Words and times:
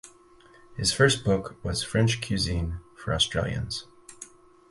His 0.77 0.91
first 0.91 1.23
book 1.23 1.63
was 1.63 1.83
"French 1.83 2.25
Cuisine 2.27 2.79
for 2.95 3.13
Australians". 3.13 3.85